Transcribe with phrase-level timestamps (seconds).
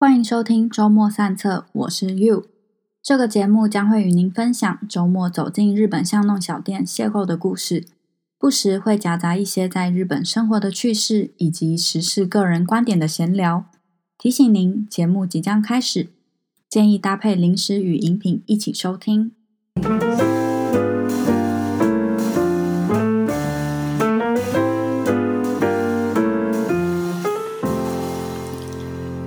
[0.00, 2.46] 欢迎收听周末散策，我是 You。
[3.02, 7.84] 这个节目将会与您分享周末走进日本巷弄小店邂逅的故事，
[8.38, 13.66] 不时会夹杂一些在日本生活的趣事以及时事个人观点的闲聊。
[14.16, 16.08] 提醒您，节目即将开始，
[16.66, 19.32] 建议搭配零食与饮品一起收听。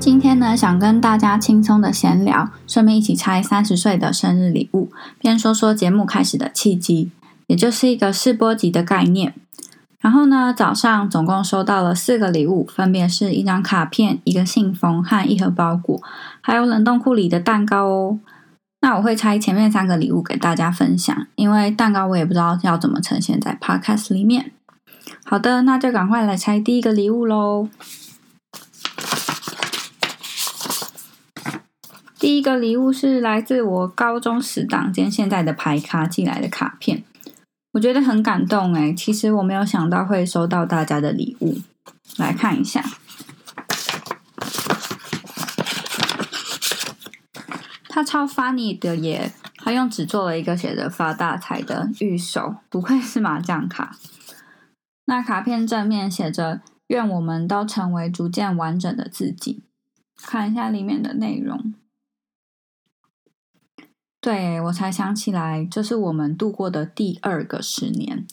[0.00, 7.10] 今天呢，想跟大家轻松的闲聊，顺便一起拆三十岁的生日礼物，边说说节目开始的契机，
[7.46, 9.34] 也就是一个试播集的概念。
[10.00, 16.00] 然后呢，早上总共收到了四个礼物，分别是一张卡片、一个信封和一盒包裹，
[16.40, 18.20] 还有冷冻库里的蛋糕哦。
[18.80, 24.52] 那我会拆前面三个礼物给大家分享，因为蛋糕我也不知道要怎么呈现在 Podcast 里面。
[25.24, 27.68] 好的，那就赶快来拆第一个礼物喽。
[32.18, 37.04] 第一个礼物是来自我高中死党兼现在的牌咖寄来的卡片，
[37.72, 38.92] 我觉得很感动诶。
[38.92, 41.58] 其实我没有想到会收到大家的礼物，
[42.16, 42.84] 来看一下，
[47.88, 49.32] 他超 funny 的耶！
[49.56, 53.96] 他用纸做了一个写着“发大财”的玉手，不愧是麻将卡。
[55.04, 59.62] 那卡片正面写着“愿我们都成为逐渐完整的自己”。
[60.20, 61.74] 看一下里面的内容。
[64.28, 68.26] 对我才想起来，这是我们度过的第二个十年。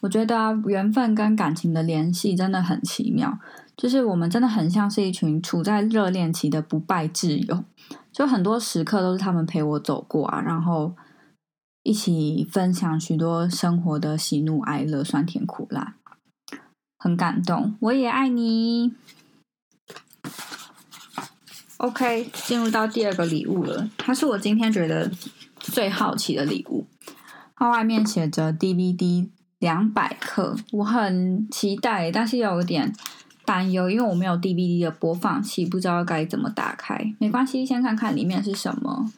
[0.00, 3.38] 我觉得缘分跟感情的联系真的很奇妙，
[3.76, 7.62] 就是我们真的很像是一群处在热恋期的不败挚友，
[8.10, 10.94] 就很多时刻都是他们陪我走过啊，然后
[11.82, 15.96] 一起分享许多生活的喜怒哀乐、酸甜苦辣，
[16.98, 17.76] 很感动。
[17.80, 18.94] 我也爱你。
[21.84, 23.90] OK，进入到第二个礼物了。
[23.98, 25.10] 它是我今天觉得
[25.58, 26.86] 最好奇的礼物。
[27.54, 29.28] 它外面写着 DVD
[29.58, 32.90] 两百克，我很期待，但是有点
[33.44, 36.98] 担忧，因为我没有 DVD 的播放器，不知道该怎么打开。
[37.18, 39.12] 没关系，先看看里面是什么。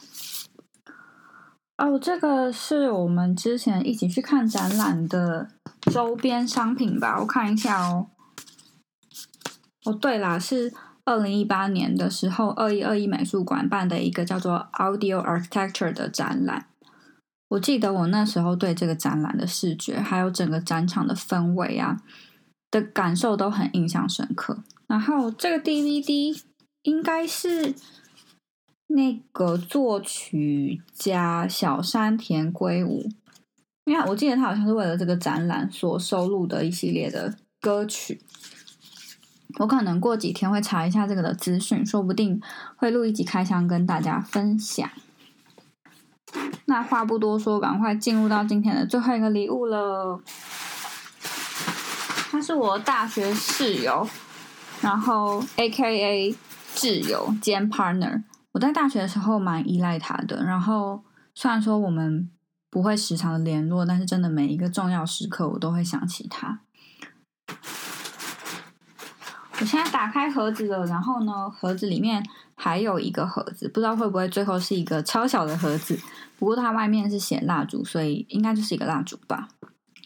[1.79, 5.49] 哦，这个是我们之前一起去看展览的
[5.83, 7.21] 周边商品吧？
[7.21, 8.09] 我看一下哦。
[9.85, 10.75] 哦，对啦，是。
[11.07, 16.67] 二零一八年的时候，二一二一美术馆办的一个叫做 Audio Architecture 的展览。
[17.49, 22.03] 我记得我那时候对这个展览的视觉，还有整个展场的氛围啊
[22.73, 24.65] 的感受都很印象深刻。
[24.89, 26.43] 然后这个 DVD
[26.83, 27.73] 应该是
[28.89, 33.09] 那个作曲家小山田圭吾，
[33.85, 38.21] 因为我记得他好像是为了这个展览所收录的一系列的歌曲。
[39.59, 42.41] 我可能过几天会查一下这个的资讯，说不定
[42.77, 44.89] 会录一集开箱跟大家分享。
[46.67, 50.21] 那话不多说，赶快进入到今天的最后一个礼物了。
[52.31, 54.07] 他是我大学室友，
[54.83, 56.37] 然后 A K A
[56.75, 58.25] 挚友兼 partner。
[58.53, 61.03] 我在大学的时候蛮依赖他的，然后
[61.35, 62.29] 虽然说我们
[62.69, 66.61] 不会时常的联络，但是真的每一个重要时刻我都会想起他。
[69.59, 72.23] 我现在打开盒子了，然后呢，盒子里面
[72.55, 75.99] 还有一个盒子，不知道会不会最后是一个超小的盒子。
[76.39, 79.49] 不过它外面是写蜡烛，所以应该就是一个蜡烛吧。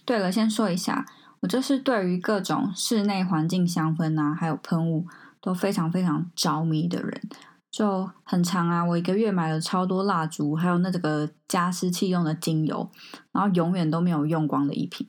[0.04, 1.04] 对了，先说一下，
[1.40, 5.04] 我就是对于各种室内环境香氛啊，还有喷雾
[5.40, 7.20] 都非常非常着迷的人，
[7.72, 8.84] 就很长啊。
[8.84, 12.88] 我一个月买了超多蜡烛，还有那这个加湿器用的精油，
[13.32, 15.04] 然后永远都没有用光的一瓶。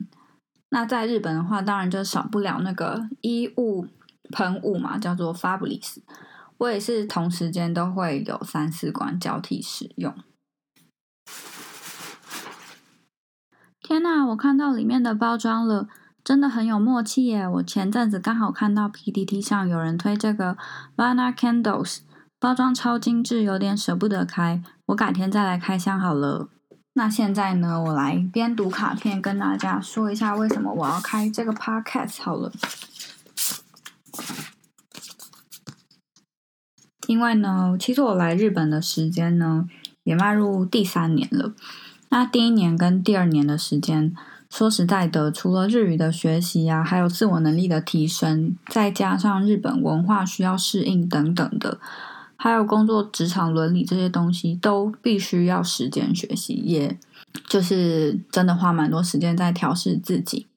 [0.69, 3.85] 那在日本的话，当然就少不了那个衣物。
[4.31, 5.97] 喷雾嘛，叫做 Fablis，
[6.57, 10.15] 我也是同时间都会有三四罐交替使用。
[13.81, 15.87] 天呐，我看到里面的包装了，
[16.23, 17.47] 真的很有默契耶！
[17.47, 20.55] 我前阵子刚好看到 PPT 上有人推这个
[20.95, 21.99] Vana Candles，
[22.39, 26.47] 包装超精致，有点舍不得开，我改天再来开箱好了。
[26.93, 32.51] 那现在呢，我来边读卡片跟大家说一下为什么我要开这个 Podcast 好了。
[37.11, 39.67] 因为呢，其实我来日本的时间呢，
[40.05, 41.51] 也迈入第三年了。
[42.07, 44.15] 那第一年跟第二年的时间，
[44.49, 51.79] 说实在的，除了日语的学习啊，还有自我能力的提升，再加上日本文化需要适应等等的，
[52.37, 56.97] 还有工作职场伦理这些东西，都必须要时间学习，也
[57.49, 60.47] 就是真的花蛮多时间在调试自己。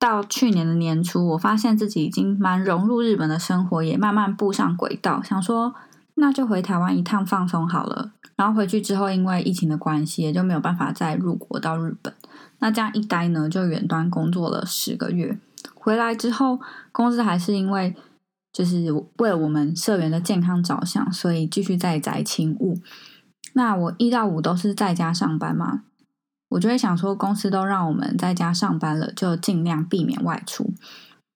[0.00, 5.72] 到去年的年初，我发现自己已经蛮融入日本的生活，也慢慢步上轨道，想说。
[6.20, 8.12] 那就回台湾一趟放松好了。
[8.36, 12.12] 然后回去之后，因为疫情的关系，也就没有办法再入国到日本。
[12.58, 15.38] 那这样一待呢，就远端工作了十个月。
[15.74, 16.60] 回来之后，
[16.92, 17.96] 公司还是因为
[18.52, 22.78] 就是为了我们社员的健康着想，所以继续在宅勤务。
[23.54, 25.82] 那我一到五都是在家上班嘛，
[26.50, 30.72] 我就会想说，公司都让我们在家上班了，就尽量避免外出。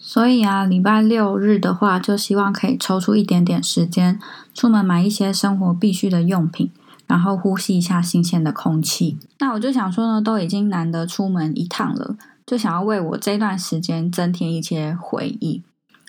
[0.07, 4.21] 所以啊，礼拜六日的话，就希望可以抽出一点点时间，
[4.53, 6.71] 出门买一些生活必需的用品。
[7.07, 9.19] 然后呼吸一下新鲜的空气。
[9.39, 12.17] 那我就想说呢，都已经难得出门一趟了，
[12.47, 15.63] 就想要为我这段时间增添一些回忆，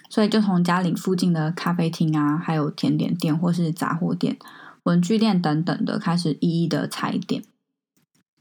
[0.10, 4.38] 所以就从家里附近的咖啡厅啊，还有甜点店或是杂货店、
[4.84, 7.44] 文具店等等的开始一一的踩点。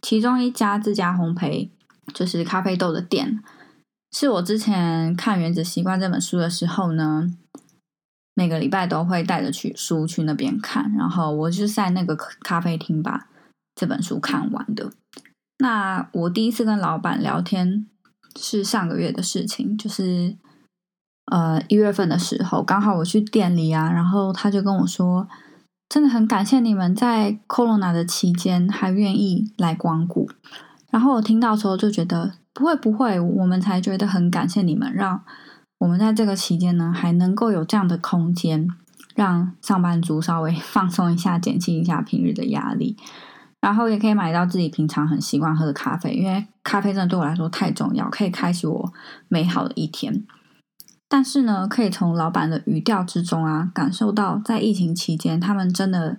[0.00, 1.70] 其中一家自家烘焙
[2.12, 3.42] 就是咖啡豆的店，
[4.14, 7.34] 是我之前看《原子习惯》这本书的时候呢。
[8.36, 13.28] 每个礼拜都会带着去书去那边看，然后我是在那个咖啡厅把
[13.76, 14.90] 这本书看完的。
[15.58, 17.86] 那我第一次跟老板聊天
[18.34, 20.34] 是上个月的事情，就是
[21.26, 25.28] 呃一月份的时候，刚好我去店里啊，然后他就跟我说，
[25.88, 30.28] 真的很感谢你们在 Corona 的期间还愿意来光顾。
[30.90, 35.22] 然后我听到时候就觉得不会不会，我们才觉得很感谢你们让。
[35.78, 38.68] 我们在这个期间呢，还能够有这样的空间，
[39.14, 42.96] 让上班族稍微 放松一下，减轻一下平日的压力，
[43.60, 48.92] 然后也可以买到自己平常很习惯喝的咖啡，因为咖啡真的对我来说太重要，可以开启我
[49.28, 50.24] 美好的一天。
[51.08, 56.18] 但是呢，可以从老板的语调之中啊，感受到在疫情期间，他们真的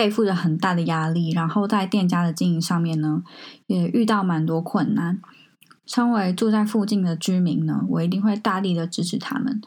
[0.00, 3.22] 背负着很大的压力，然后在店家的经营上面呢，
[3.66, 5.20] 也遇到蛮多困难。
[5.84, 9.60] 身为住在附近的居民呢，我一定会大力的支持他们，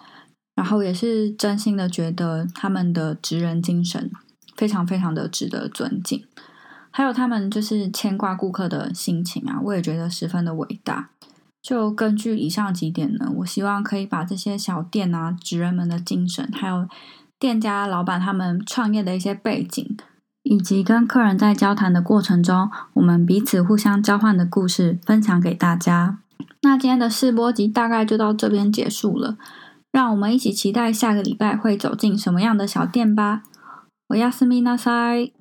[0.55, 4.09] 然后也是真心的觉得他们的职人精神
[4.55, 6.25] 非常非常的值得尊敬，
[6.89, 11.11] 还有他们就是牵挂顾客的心情啊，我也觉得十分的伟大。
[11.61, 16.87] 就根据以上几点呢，我希望可以把这些小店啊职人们的精神，还有
[17.37, 19.95] 店家老板他们创业的一些背景。
[20.43, 26.19] 以及跟客人在交谈的过程中，我们彼此互相交换的故事分享给大家。
[26.61, 29.37] 那今天的试播集大概就到这边结束了，
[29.91, 33.43] 让我们一起期待下个礼拜会走进什么样的小店吧。
[34.09, 35.31] 我亚斯密纳塞。